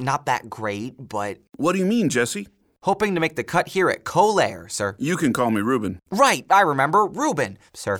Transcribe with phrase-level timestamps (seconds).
[0.00, 2.48] Not that great, but What do you mean, Jesse?
[2.82, 4.94] hoping to make the cut here at Colair, sir.
[4.98, 5.98] You can call me Ruben.
[6.10, 7.06] Right, I remember.
[7.06, 7.98] Rubin, sir.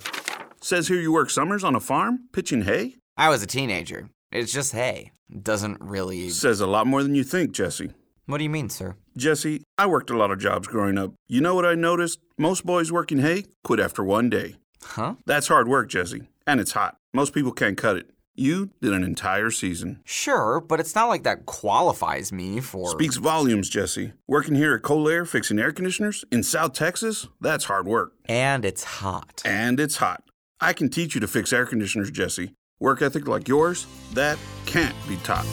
[0.62, 2.95] Says here you work summers on a farm, pitching hay?
[3.16, 4.09] I was a teenager.
[4.33, 5.11] It's just hay.
[5.43, 6.30] Doesn't really.
[6.30, 7.91] Says a lot more than you think, Jesse.
[8.27, 8.95] What do you mean, sir?
[9.16, 11.12] Jesse, I worked a lot of jobs growing up.
[11.27, 12.21] You know what I noticed?
[12.38, 14.57] Most boys working hay quit after one day.
[14.83, 15.16] Huh?
[15.27, 16.23] That's hard work, Jesse.
[16.46, 16.96] And it's hot.
[17.12, 18.10] Most people can't cut it.
[18.38, 19.98] You did an entire season.
[20.05, 22.88] Sure, but it's not like that qualifies me for.
[22.91, 24.12] Speaks volumes, Jesse.
[24.29, 28.12] Working here at Colair fixing air conditioners in South Texas, that's hard work.
[28.27, 29.43] And it's hot.
[29.45, 30.23] And it's hot.
[30.60, 32.52] I can teach you to fix air conditioners, Jesse.
[32.79, 35.45] Work ethic like yours, that can't be taught.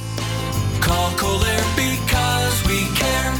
[0.79, 3.33] Call Colair because we care.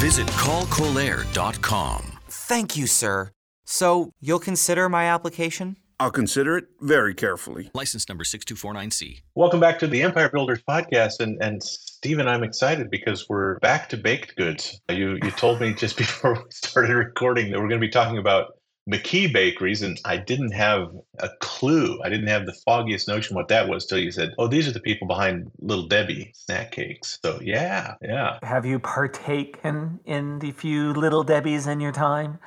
[0.00, 2.18] Visit callcolair.com.
[2.26, 3.32] Thank you, sir.
[3.66, 5.76] So, you'll consider my application?
[6.02, 7.70] I'll consider it very carefully.
[7.74, 9.20] License number 6249C.
[9.36, 13.88] Welcome back to the Empire Builders podcast, and and Stephen, I'm excited because we're back
[13.90, 14.80] to baked goods.
[14.88, 18.18] You you told me just before we started recording that we're going to be talking
[18.18, 18.58] about
[18.90, 22.00] McKee bakeries, and I didn't have a clue.
[22.02, 24.72] I didn't have the foggiest notion what that was till you said, "Oh, these are
[24.72, 28.40] the people behind Little Debbie snack cakes." So yeah, yeah.
[28.42, 32.40] Have you partaken in the few little Debbies in your time?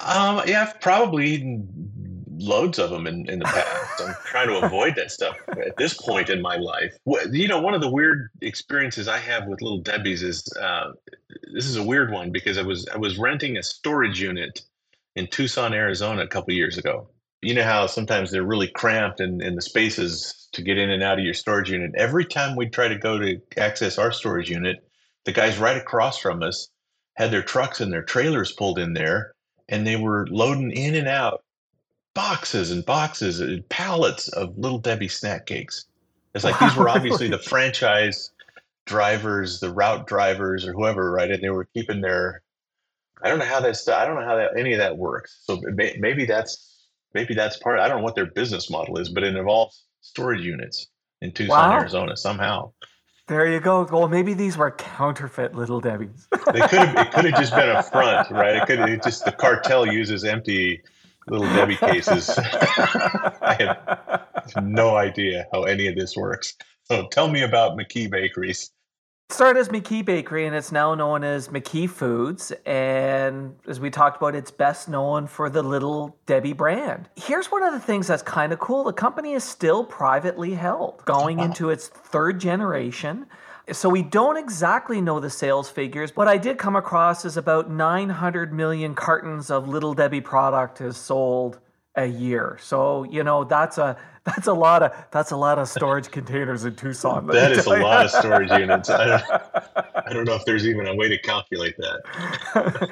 [0.00, 1.99] Um, yeah, I've probably eaten
[2.40, 4.00] loads of them in, in the past.
[4.00, 6.94] I'm trying to avoid that stuff at this point in my life.
[7.30, 10.92] You know, one of the weird experiences I have with Little Debbie's is uh,
[11.54, 14.62] this is a weird one because I was I was renting a storage unit
[15.16, 17.08] in Tucson, Arizona, a couple years ago.
[17.42, 21.02] You know how sometimes they're really cramped in, in the spaces to get in and
[21.02, 21.92] out of your storage unit.
[21.96, 24.78] Every time we'd try to go to access our storage unit,
[25.24, 26.68] the guys right across from us
[27.14, 29.34] had their trucks and their trailers pulled in there
[29.68, 31.44] and they were loading in and out
[32.14, 35.86] boxes and boxes and pallets of little Debbie snack cakes.
[36.34, 37.38] It's like these were obviously really?
[37.38, 38.30] the franchise
[38.86, 41.30] drivers, the route drivers, or whoever, right?
[41.30, 42.42] And they were keeping their.
[43.22, 43.86] I don't know how that's.
[43.88, 45.40] I don't know how that any of that works.
[45.42, 47.80] So may, maybe that's maybe that's part.
[47.80, 50.88] I don't know what their business model is, but it involves storage units
[51.20, 51.78] in Tucson, Wow.
[51.78, 52.72] Arizona, somehow.
[53.26, 53.86] There you go.
[53.90, 56.26] Well, maybe these were counterfeit little Debbies.
[56.52, 56.96] They could have.
[56.96, 58.56] It could have just been a front, right?
[58.56, 58.80] It could.
[58.88, 60.82] It just the cartel uses empty
[61.30, 62.28] little Debbie cases.
[62.38, 63.56] I
[64.54, 66.54] have no idea how any of this works.
[66.84, 68.72] So tell me about McKee Bakeries.
[69.30, 72.52] started as McKee Bakery and it's now known as McKee Foods.
[72.66, 77.08] And as we talked about, it's best known for the Little Debbie brand.
[77.14, 81.04] Here's one of the things that's kind of cool the company is still privately held,
[81.04, 83.26] going into its third generation.
[83.72, 86.16] So we don't exactly know the sales figures.
[86.16, 90.96] What I did come across is about 900 million cartons of Little Debbie product is
[90.96, 91.60] sold
[91.96, 92.56] a year.
[92.60, 96.64] So, you know, that's a that's a lot of that's a lot of storage containers
[96.64, 97.26] in Tucson.
[97.26, 98.90] That is a lot of storage units.
[98.90, 99.24] I don't,
[100.06, 102.90] I don't know if there's even a way to calculate that.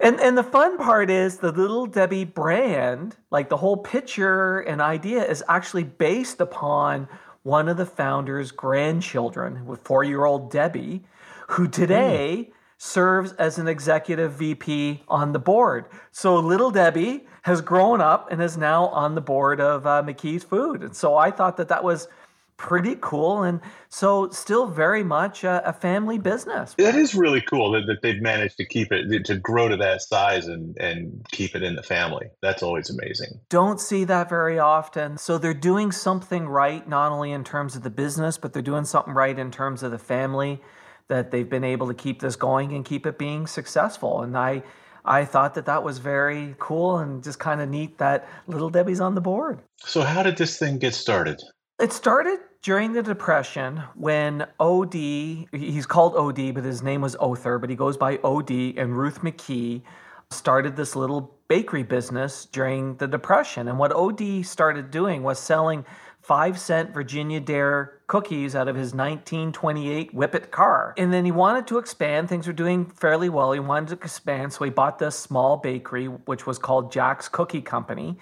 [0.00, 4.80] and and the fun part is the little Debbie brand, like the whole picture and
[4.80, 7.08] idea is actually based upon
[7.44, 11.04] one of the founders' grandchildren, with four-year-old Debbie,
[11.48, 15.86] who today serves as an executive VP on the board.
[16.10, 20.42] So little Debbie has grown up and is now on the board of uh, McKee's
[20.42, 22.08] Food, and so I thought that that was
[22.56, 26.74] pretty cool, and so still very much a, a family business.
[26.78, 30.02] That is really cool that, that they've managed to keep it to grow to that
[30.02, 32.26] size and and keep it in the family.
[32.42, 33.40] That's always amazing.
[33.48, 35.18] don't see that very often.
[35.18, 38.84] So they're doing something right, not only in terms of the business, but they're doing
[38.84, 40.60] something right in terms of the family
[41.08, 44.22] that they've been able to keep this going and keep it being successful.
[44.22, 44.62] And I,
[45.04, 49.00] I thought that that was very cool and just kind of neat that Little Debbie's
[49.00, 49.60] on the board.
[49.76, 51.40] So how did this thing get started?
[51.80, 57.58] It started during the Depression when OD, he's called OD, but his name was Other,
[57.58, 59.82] but he goes by OD, and Ruth McKee
[60.30, 63.66] started this little bakery business during the Depression.
[63.66, 65.84] And what OD started doing was selling
[66.20, 70.94] five cent Virginia Dare cookies out of his 1928 Whippet car.
[70.96, 72.28] And then he wanted to expand.
[72.28, 73.50] Things were doing fairly well.
[73.50, 77.62] He wanted to expand, so he bought this small bakery, which was called Jack's Cookie
[77.62, 78.16] Company.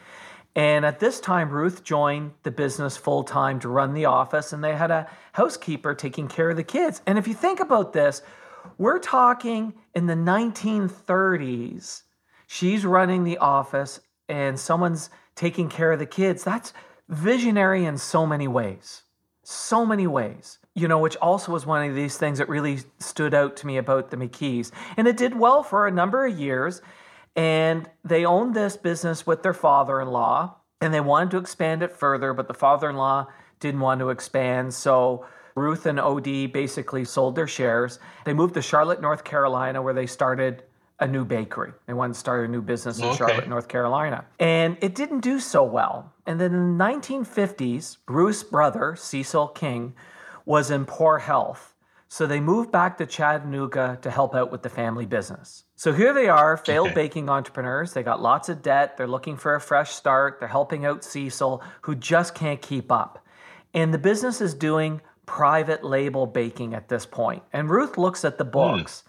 [0.55, 4.63] And at this time, Ruth joined the business full time to run the office, and
[4.63, 7.01] they had a housekeeper taking care of the kids.
[7.07, 8.23] And if you think about this,
[8.77, 12.03] we're talking in the 1930s.
[12.47, 16.45] She's running the office, and someone's taking care of the kids.
[16.45, 16.75] That's
[17.09, 19.03] visionary in so many ways.
[19.43, 20.59] So many ways.
[20.75, 23.77] You know, which also was one of these things that really stood out to me
[23.79, 24.71] about the McKees.
[24.97, 26.81] And it did well for a number of years.
[27.37, 31.83] And they owned this business with their father in law, and they wanted to expand
[31.83, 33.27] it further, but the father in law
[33.61, 34.75] didn't want to expand.
[34.75, 35.25] So
[35.55, 37.99] Ruth and OD basically sold their shares.
[38.25, 40.65] They moved to Charlotte, North Carolina, where they started
[41.01, 41.73] a new bakery.
[41.87, 43.17] They wanted to start a new business in Okay.
[43.17, 44.25] Charlotte, North Carolina.
[44.39, 46.13] And it didn't do so well.
[46.27, 49.95] And then in the 1950s, Ruth's brother, Cecil King,
[50.45, 51.72] was in poor health.
[52.13, 55.65] So they moved back to Chattanooga to help out with the family business.
[55.77, 56.95] So here they are, failed Okay.
[57.07, 57.95] baking entrepreneurs.
[57.95, 58.99] They got lots of debt.
[58.99, 60.37] They're looking for a fresh start.
[60.39, 63.25] They're helping out Cecil, who just can't keep up.
[63.73, 67.45] And the business is doing private label baking at this point.
[67.51, 68.51] And Ruth looks at the hmm.
[68.51, 69.05] books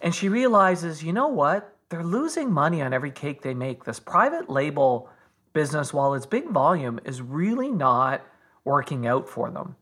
[0.00, 1.76] and she realizes, you know what?
[1.90, 3.84] They're losing money on every cake they make.
[3.84, 5.10] This private label
[5.52, 8.24] business, while it's big volume, is really not
[8.64, 9.76] working out for them.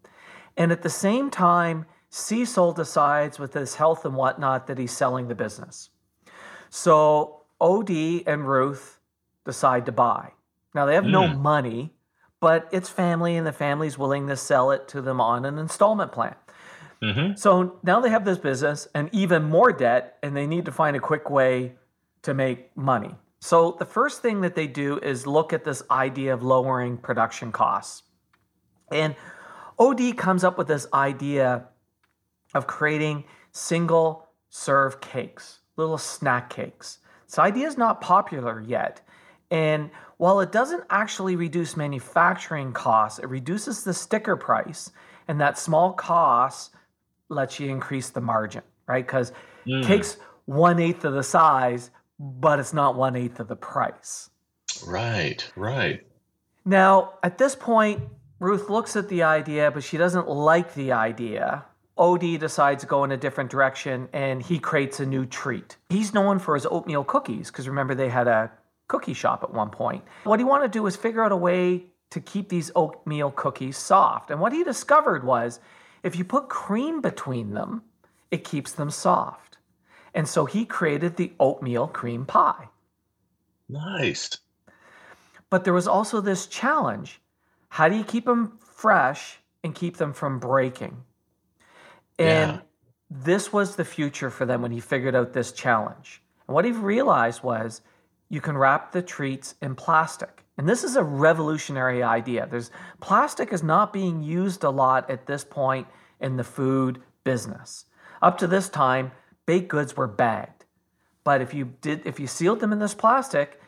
[0.56, 1.86] And at the same time,
[2.16, 5.90] Cecil decides with his health and whatnot that he's selling the business.
[6.70, 7.90] So OD
[8.26, 8.98] and Ruth
[9.44, 10.32] decide to buy.
[10.74, 11.42] Now they have no hmm.
[11.42, 11.92] money,
[12.40, 16.10] but it's family and the family's willing to sell it to them on an installment
[16.10, 16.34] plan.
[17.02, 17.36] Mm-hmm.
[17.36, 20.96] So now they have this business and even more debt, and they need to find
[20.96, 21.74] a quick way
[22.22, 23.14] to make money.
[23.40, 27.52] So the first thing that they do is look at this idea of lowering production
[27.52, 28.04] costs.
[28.90, 29.14] And
[29.78, 31.68] OD comes up with this idea
[32.56, 36.98] of creating single serve cakes, little snack cakes.
[37.26, 39.00] This idea is not popular yet.
[39.50, 44.90] And while it doesn't actually reduce manufacturing costs, it reduces the sticker price.
[45.28, 46.74] And that small cost
[47.28, 49.04] lets you increase the margin, right?
[49.04, 49.32] Because
[49.66, 49.84] mm.
[49.84, 50.16] cakes
[50.46, 54.30] one eighth of the size, but it's not one eighth of the price.
[54.86, 56.06] Right, right.
[56.64, 58.02] Now, at this point,
[58.38, 61.64] Ruth looks at the idea, but she doesn't like the idea.
[61.98, 65.76] OD decides to go in a different direction and he creates a new treat.
[65.88, 68.50] He's known for his oatmeal cookies because remember, they had a
[68.88, 70.04] cookie shop at one point.
[70.24, 73.76] What he wanted to do was figure out a way to keep these oatmeal cookies
[73.76, 74.30] soft.
[74.30, 75.60] And what he discovered was
[76.02, 77.82] if you put cream between them,
[78.30, 79.58] it keeps them soft.
[80.14, 82.68] And so he created the oatmeal cream pie.
[83.68, 84.38] Nice.
[85.50, 87.20] But there was also this challenge.
[87.70, 91.02] How do you keep them fresh and keep them from breaking?
[92.18, 92.60] And Yeah.
[93.10, 96.22] this was the future for them when he figured out this challenge.
[96.46, 97.82] And what he realized was
[98.28, 100.44] you can wrap the treats in plastic.
[100.58, 102.46] And this is a revolutionary idea.
[102.50, 102.70] There's
[103.00, 105.86] plastic is not being used a lot at this point
[106.20, 107.84] in the food business.
[108.22, 109.12] Up to this time,
[109.44, 110.64] baked goods were bagged.
[111.24, 113.60] But if you did if you sealed them in this plastic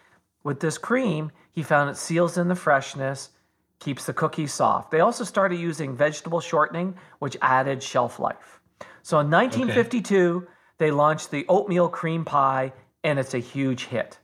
[0.42, 3.30] with this cream, he found it seals in the freshness,
[3.80, 4.90] keeps the cookies soft.
[4.90, 8.60] They also started using vegetable shortening, which added shelf life.
[9.02, 10.46] So in 1952,
[10.78, 12.72] they launched the oatmeal cream pie,
[13.04, 14.18] and it's a huge hit.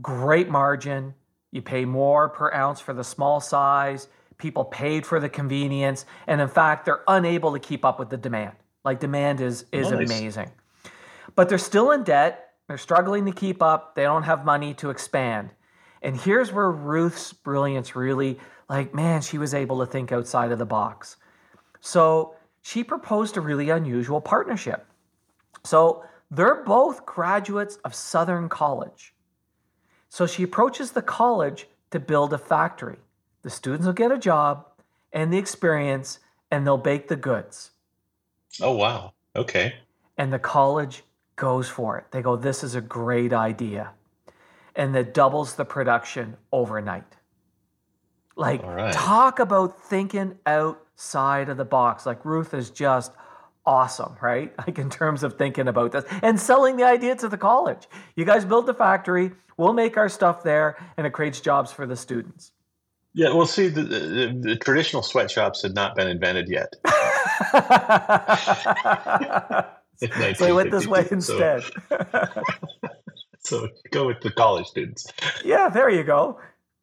[0.00, 1.14] Great margin.
[1.52, 4.08] You pay more per ounce for the small size.
[4.38, 6.04] People paid for the convenience.
[6.26, 8.56] And in fact, they're unable to keep up with the demand.
[8.84, 10.10] Like, demand is, is Nice.
[10.10, 10.50] amazing.
[11.36, 12.50] But they're still in debt.
[12.66, 13.94] They're struggling to keep up.
[13.94, 15.50] They don't have money to expand.
[16.04, 20.58] And here's where Ruth's brilliance really, like, man, she was able to think outside of
[20.58, 21.16] the box.
[21.80, 24.86] So she proposed a really unusual partnership.
[25.64, 29.14] So they're both graduates of Southern College.
[30.10, 32.98] So she approaches the college to build a factory.
[33.42, 34.66] The students will get a job
[35.10, 36.18] and the experience,
[36.50, 37.70] and they'll bake the goods.
[38.60, 39.14] Oh wow.
[39.34, 39.74] Okay.
[40.18, 41.02] And the college
[41.36, 42.06] goes for it.
[42.10, 43.92] They go, This is a great idea.
[44.76, 47.16] And that doubles the production overnight.
[48.36, 48.92] Like, right.
[48.92, 52.04] talk about thinking outside of the box.
[52.06, 53.12] Like, Ruth is just
[53.64, 54.52] awesome, right?
[54.66, 57.86] Like, in terms of thinking about this and selling the idea to the college.
[58.16, 61.86] You guys build the factory, we'll make our stuff there, and it creates jobs for
[61.86, 62.52] the students.
[63.12, 63.32] Yeah.
[63.32, 66.74] Well, see, the, the, the traditional sweatshops had not been invented yet.
[66.82, 66.88] so
[70.46, 72.90] I went this way 1952, so- instead.
[73.44, 75.06] So go with the college students.
[75.44, 76.40] Yeah, there you go.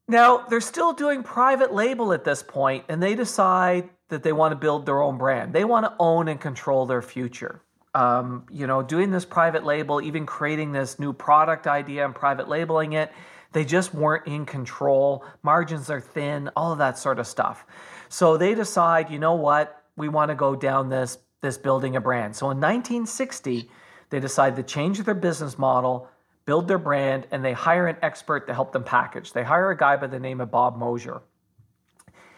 [0.07, 4.51] Now, they're still doing private label at this point, and they decide that they want
[4.51, 5.53] to build their own brand.
[5.53, 7.61] They want to own and control their future.
[7.95, 12.47] Um, you know, doing this private label, even creating this new product idea and private
[12.47, 13.11] labeling it,
[13.53, 15.25] They just weren't in control.
[15.43, 17.65] Margins are thin, all of that sort of stuff.
[18.09, 19.83] So they decide, you know what?
[19.97, 22.35] We want to go down this this building a brand.
[22.35, 23.69] So in 1960,
[24.11, 26.07] they decide to change their business model,
[26.45, 29.33] build their brand, and they hire an expert to help them package.
[29.33, 31.21] They hire a guy by the name of Bob Mosier.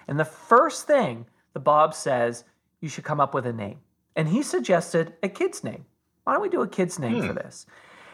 [0.08, 2.44] And the first thing the Bob says,
[2.82, 3.80] you should come up with a name.
[4.16, 5.86] And he suggested a kid's name.
[6.24, 7.36] Why don't we do a kid's name for hmm.
[7.36, 7.66] this?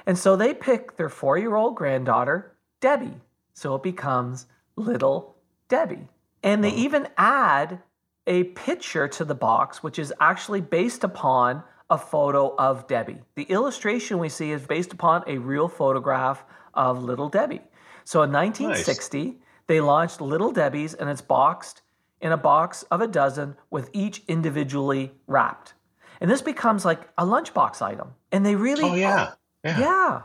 [0.05, 3.22] And so they pick their four year old granddaughter, Debbie.
[3.53, 5.36] So it becomes Little
[5.67, 6.08] Debbie.
[6.43, 7.81] And they even add
[8.25, 13.17] a picture to the box, which is actually based upon a photo of Debbie.
[13.36, 16.43] The illustration we see is based upon a real photograph
[16.74, 17.62] of Little Debbie.
[18.03, 21.81] So in 1960, they launched Little Debbie's and it's boxed
[22.22, 25.74] in a box of a dozen with each individually wrapped.
[26.22, 28.13] And this becomes like a lunchbox item.
[28.31, 29.34] And they really Oh yeah.
[29.63, 29.79] Yeah.
[29.79, 30.22] yeah.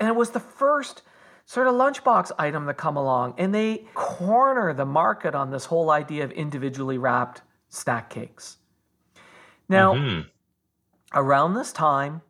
[0.00, 1.02] And it was the first
[1.44, 3.34] sort of lunchbox item to come along.
[3.38, 8.56] And they corner the market on this whole idea of individually wrapped snack cakes.
[9.68, 10.26] Now, Mhm.
[11.16, 12.20] Around this time,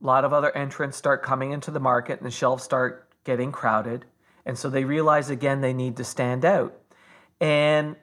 [0.00, 3.50] a lot of other entrants start coming into the market and the shelves start getting
[3.50, 4.04] crowded.
[4.44, 6.78] And so they realize again they need to stand out.
[7.40, 7.96] And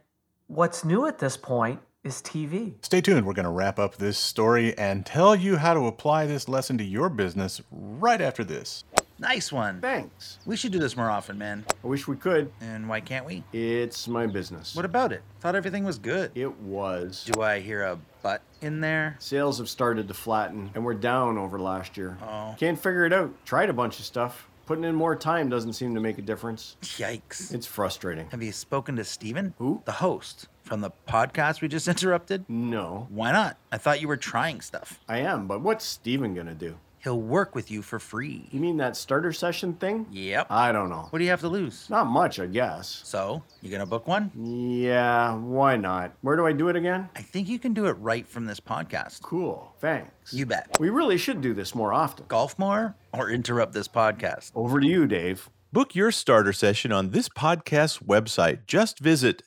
[0.47, 2.73] what's new at this point is TV.
[2.81, 3.25] Stay tuned.
[3.25, 6.77] We're going to wrap up this story and tell you how to apply this lesson
[6.79, 8.83] to your business right after this.
[9.23, 9.79] Nice one.
[9.79, 10.37] Thanks.
[10.45, 11.63] We should do this more often, man.
[11.83, 12.51] I wish we could.
[12.59, 13.43] And why can't we?
[13.53, 14.75] It's my business.
[14.75, 15.21] What about it?
[15.39, 16.31] Thought everything was good.
[16.35, 17.23] It was.
[17.31, 19.15] Do I hear a butt in there?
[19.19, 22.17] Sales have started to flatten, and we're down over last year.
[22.21, 22.53] Oh.
[22.59, 23.33] Can't figure it out.
[23.45, 24.49] Tried a bunch of stuff.
[24.65, 26.75] Putting in more time doesn't seem to make a difference.
[26.83, 27.53] Yikes.
[27.53, 28.29] It's frustrating.
[28.31, 29.53] Have you spoken to Stephen?
[29.57, 29.81] Who?
[29.85, 32.45] The host from the podcast we just interrupted?
[32.49, 33.57] No, Why not?
[33.71, 34.99] I thought you were trying stuff.
[35.07, 36.77] I am, but what's Stephen gonna do?
[37.03, 38.47] He'll work with you for free.
[38.51, 40.05] You mean that starter session thing?
[40.09, 40.47] Yep.
[40.49, 41.07] I don't know.
[41.09, 41.89] What do you have to lose?
[41.89, 43.01] Not much, I guess.
[43.03, 44.31] So, you gonna book one?
[44.37, 46.13] Yeah, why not?
[46.21, 47.09] Where do I do it again?
[47.15, 49.21] I think you can do it right from this podcast.
[49.21, 50.33] Cool, thanks.
[50.33, 50.77] You bet.
[50.79, 52.25] We really should do this more often.
[52.29, 54.51] Golf more or interrupt this podcast?
[54.55, 55.49] Over to you, Dave.
[55.73, 58.65] Book your starter session on this podcast's website.
[58.65, 59.41] Just visit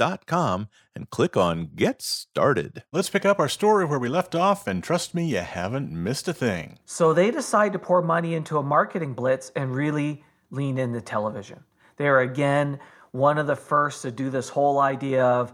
[0.00, 2.84] theempirebuilderspodcast.com and click on Get Started.
[2.92, 6.28] Let's pick up our story where we left off, and trust me, you haven't missed
[6.28, 6.78] a thing.
[6.84, 11.64] So they decide to pour money into a marketing blitz and really lean into television.
[11.96, 12.80] They're again
[13.12, 15.52] one of the first to do this whole idea of,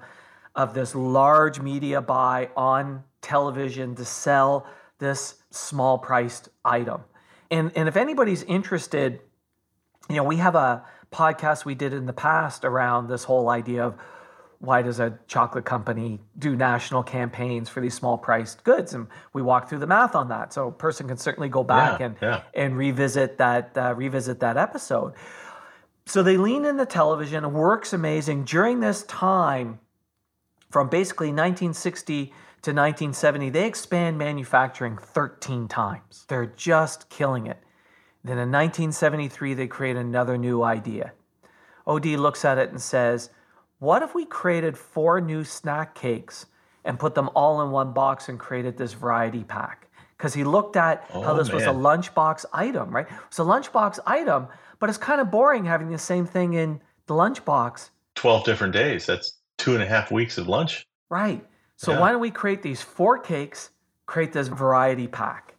[0.55, 4.67] of this large media buy on television to sell
[4.99, 7.03] this small priced item.
[7.50, 9.21] And, and if anybody's interested,
[10.09, 13.85] you know, we have a podcast we did in the past around this whole idea
[13.85, 13.97] of
[14.67, 18.93] why does a chocolate company do national campaigns for these small priced goods?
[18.93, 20.53] And we walk through the math on that.
[20.53, 22.43] So a person can certainly go back Yeah, and yeah.
[22.55, 25.15] and revisit that uh, revisit that episode.
[26.05, 27.45] So they lean into television.
[27.45, 28.45] It works amazing.
[28.45, 29.79] During this time
[30.71, 36.25] from basically 1960 to 1970 they expand manufacturing 13 times.
[36.29, 37.59] They're just killing it.
[38.25, 41.13] Then in 1973 they create another new idea.
[41.87, 43.31] Od looks at it and says
[43.78, 46.47] what if we created four new snack cakes
[46.85, 50.76] and put them all in one box and created this variety pack because he looked
[50.76, 54.99] at how Oh, this was a lunchbox item right it's a lunchbox item but it's
[54.99, 59.04] kind of boring having the same thing in the lunchbox 12 different days.
[59.04, 60.87] That's two and a half weeks of lunch.
[61.11, 61.47] Right.
[61.76, 62.00] So Yeah.
[62.00, 63.71] why don't we create these four cakes,
[64.06, 65.54] create this variety pack?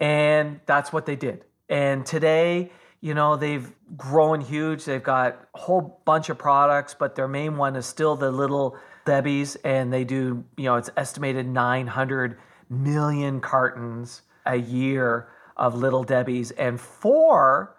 [0.00, 1.44] And that's what they did.
[1.68, 2.72] And today,
[3.04, 4.86] you know, they've grown huge.
[4.86, 8.78] They've got a whole bunch of products, but their main one is still the little
[9.04, 9.56] Debbie's.
[9.56, 12.38] And they do, you know, it's estimated 900
[12.70, 16.50] million cartons a year of little Debbie's.
[16.52, 17.76] And four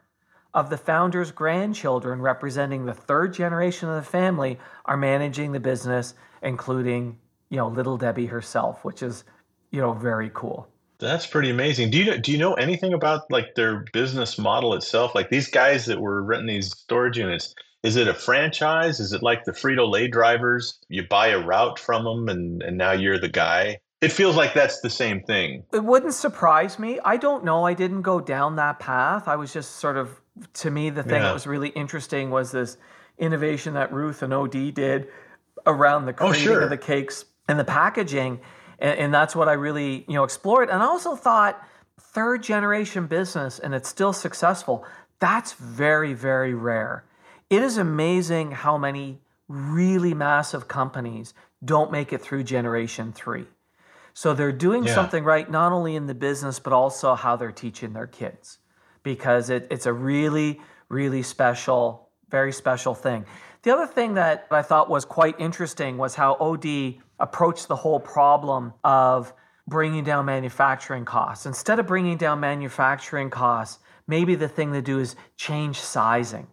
[0.53, 6.13] of the founder's grandchildren, representing the third generation of the family, are managing the business,
[6.43, 7.17] including
[7.49, 9.23] you know little Debbie herself, which is
[9.71, 10.69] you know very cool.
[10.99, 11.91] That's pretty amazing.
[11.91, 15.13] Do you know, do you know anything about like their business model itself?
[15.15, 18.99] Like these guys that were renting these storage units, is it a franchise?
[18.99, 20.79] Is it like the Frito Lay drivers?
[20.89, 23.79] You buy a route from them, and and now you're the guy.
[24.01, 25.63] It feels like that's the same thing.
[25.73, 26.99] It wouldn't surprise me.
[27.05, 27.63] I don't know.
[27.65, 29.27] I didn't go down that path.
[29.27, 30.21] I was just sort of
[30.55, 31.23] to me the thing Yeah.
[31.27, 32.77] that was really interesting was this
[33.17, 35.07] innovation that Ruth and OD did
[35.65, 36.61] around the Oh, creating sure.
[36.61, 38.39] of the cakes and the packaging.
[38.79, 40.69] And, and that's what I really, you know, explored.
[40.69, 41.61] And I also thought
[41.99, 44.85] third generation business and it's still successful.
[45.19, 47.05] That's very, very rare.
[47.49, 53.47] It is amazing how many really massive companies don't make it through generation three.
[54.13, 54.95] So they're doing Yeah.
[54.95, 58.59] something right, not only in the business, but also how they're teaching their kids.
[59.03, 63.23] because it, it's a really, really special, very special thing.
[63.61, 67.99] The other thing that I thought was quite interesting was how OD approached the whole
[67.99, 69.33] problem of
[69.67, 71.45] bringing down manufacturing costs.
[71.45, 76.47] Instead of bringing down manufacturing costs, maybe the thing to do is change sizing.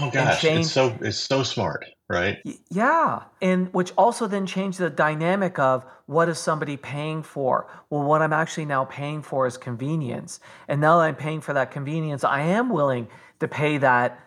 [0.00, 2.38] Oh gosh, change- it's so it's so smart, right?
[2.70, 7.66] Yeah, and which also then changed the dynamic of what is somebody paying for?
[7.90, 10.40] Well, what I'm actually now paying for is convenience.
[10.68, 13.08] And now that I'm paying for that convenience, I am willing
[13.40, 14.18] to pay that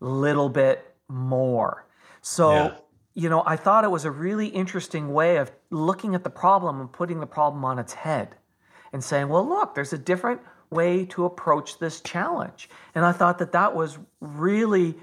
[0.00, 1.84] little bit more.
[2.20, 2.74] So, Yeah.
[3.14, 6.80] You know, I thought it was a really interesting way of looking at the problem
[6.80, 8.36] and putting the problem on its head
[8.92, 10.40] and saying, well, look, there's a different
[10.70, 12.68] way to approach this challenge.
[12.94, 14.94] And I thought that that was really,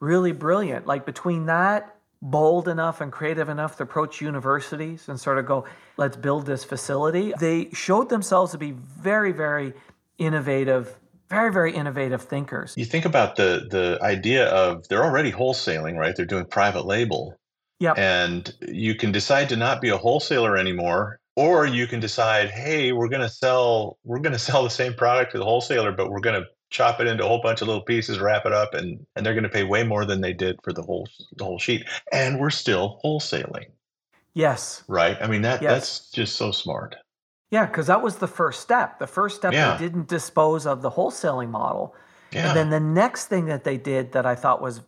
[0.00, 0.86] really brilliant.
[0.86, 5.64] Like between that, bold enough and creative enough to approach universities and sort of go,
[5.96, 9.74] let's build this facility, they showed themselves to be very, very
[10.18, 10.96] innovative,
[11.28, 12.74] very, very innovative thinkers.
[12.76, 16.14] You think about the the idea of they're already wholesaling, right?
[16.16, 17.36] They're doing private label.
[17.80, 17.98] Yep.
[17.98, 22.92] And you can decide to not be a wholesaler anymore, or you can decide, hey,
[22.92, 26.10] we're going to sell we're going to sell the same product to the wholesaler, but
[26.10, 28.74] we're going to chop it into a whole bunch of little pieces, wrap it up,
[28.74, 31.06] and and they're going to pay way more than they did for the whole
[31.36, 33.66] the whole sheet, and we're still wholesaling,
[34.34, 34.82] Yes.
[34.88, 35.16] right?
[35.20, 35.72] I mean that Yes.
[35.72, 36.96] that's just so smart.
[37.50, 38.98] Yeah, because that was the first step.
[38.98, 39.76] The first step, Yeah.
[39.76, 41.94] they didn't dispose of the wholesaling model.
[42.32, 42.48] Yeah.
[42.48, 44.80] And then the next thing that they did that I thought was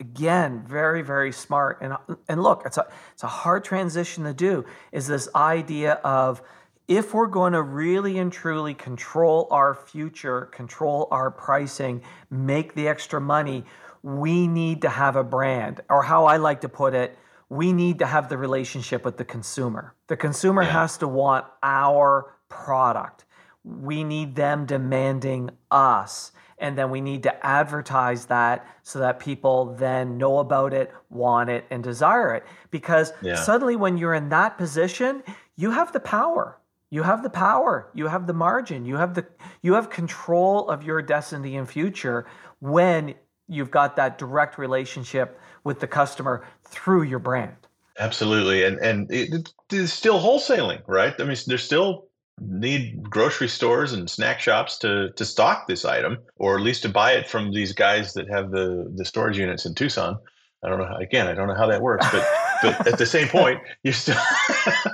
[0.00, 1.78] again very very smart.
[1.80, 1.96] And
[2.28, 6.42] and look it's a it's a hard transition to do is this idea of
[6.86, 12.88] if we're going to really and truly control our future control our pricing make the
[12.88, 13.64] extra money
[14.02, 15.80] we need to have a brand.
[15.88, 17.16] Or how I like to put it
[17.48, 19.94] we need to have the relationship with the consumer.
[20.08, 23.24] The consumer has to want our product.
[23.64, 29.74] We need them demanding us and then we need to advertise that so that people
[29.78, 32.44] then know about it want it and desire it.
[32.70, 33.34] Because Yeah.
[33.34, 35.22] suddenly when you're in that position
[35.56, 36.58] you have the power.
[36.90, 37.90] You have the power.
[37.94, 38.84] You have the margin.
[38.84, 39.26] You have the
[39.62, 42.26] you have control of your destiny and future
[42.60, 43.14] when
[43.48, 47.56] you've got that direct relationship with the customer through your brand.
[47.98, 51.14] Absolutely, and and it, it's still wholesaling, right?
[51.18, 52.08] I mean, there's still
[52.40, 56.88] need grocery stores and snack shops to to stock this item, or at least to
[56.88, 60.18] buy it from these guys that have the the storage units in Tucson.
[60.62, 60.86] I don't know.
[60.86, 62.26] How, again, I don't know how that works, but
[62.62, 64.16] but at the same point, you're still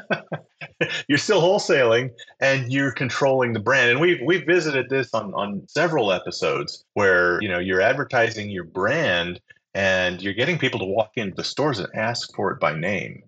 [1.08, 3.90] you're still wholesaling and you're controlling the brand.
[3.90, 8.64] And we've we've visited this on on several episodes where you know you're advertising your
[8.64, 9.40] brand
[9.74, 13.22] and you're getting people to walk into the stores and ask for it by name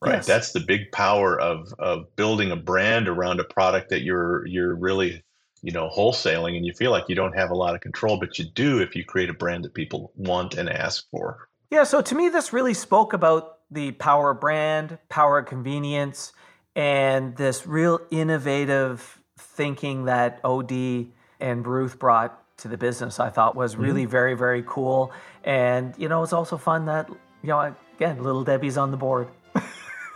[0.00, 0.26] right Yes.
[0.26, 4.74] that's the big power of of building a brand around a product that you're you're
[4.74, 5.22] really
[5.62, 8.38] you know wholesaling and you feel like you don't have a lot of control but
[8.38, 12.00] you do if you create a brand that people want and ask for Yeah, so
[12.00, 16.32] to me, this really spoke about the power of brand, power of convenience,
[16.74, 21.08] and this real innovative thinking that OD
[21.40, 23.20] and Ruth brought to the business.
[23.20, 23.82] I thought was mm-hmm.
[23.82, 25.12] really very, very cool.
[25.44, 27.08] And, you know, it's also fun that,
[27.42, 29.28] you know, again, little Debbie's on the board.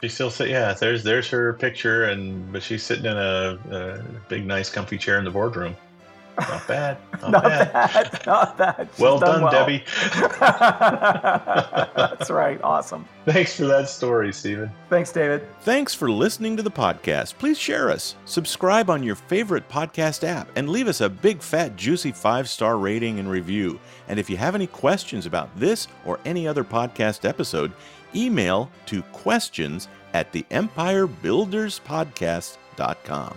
[0.02, 4.02] She still sit yeah there's there's her picture and but she's sitting in a, a
[4.28, 5.76] big nice comfy chair in the boardroom
[6.38, 7.72] not bad not, Not bad.
[7.72, 8.26] bad.
[8.26, 8.88] Not bad.
[8.92, 9.52] She's well done, well.
[9.52, 9.84] debbie
[11.94, 12.58] That's right.
[12.62, 13.06] Awesome.
[13.26, 15.46] thanks for that story stephen Thanks, David.
[15.60, 17.34] Thanks for listening to the podcast.
[17.38, 21.76] Please share us, subscribe on your favorite podcast app, and leave us a big, fat,
[21.76, 23.78] juicy five star rating and review.
[24.08, 27.72] And if you have any questions about this or any other podcast episode,
[28.14, 33.37] email to questions at the empirebuilderspodcast.com.